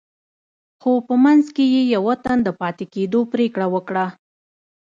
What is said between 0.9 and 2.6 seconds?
په منځ کې يې يوه تن د